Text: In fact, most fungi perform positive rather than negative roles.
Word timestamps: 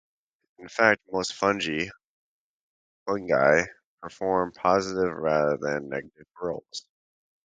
In 0.57 0.67
fact, 0.67 0.99
most 1.11 1.35
fungi 1.35 1.87
perform 3.05 4.51
positive 4.53 5.13
rather 5.15 5.57
than 5.57 5.89
negative 5.89 6.25
roles. 6.41 6.87